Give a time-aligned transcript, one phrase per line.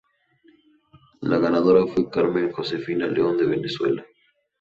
[1.21, 4.03] La ganadora fue Carmen Josefina León de Venezuela.